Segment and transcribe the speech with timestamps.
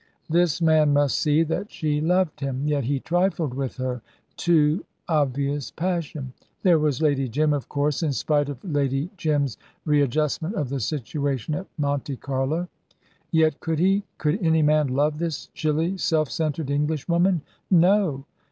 [0.31, 4.01] This man must see that she loved him; yet he trifled with her
[4.35, 6.33] too obvious passion.
[6.63, 11.53] There was Lady Jim, of course, in spite of Lady Jim's readjustment of the situation
[11.53, 12.67] at Monte Carlo.
[13.29, 17.41] Yet, could he, could any man, love this chilly, self centered Englishwoman?
[17.69, 18.25] No!